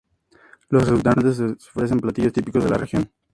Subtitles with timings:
[0.69, 1.39] Los restaurantes
[1.75, 3.11] ofrecen platillos típicos de la Región.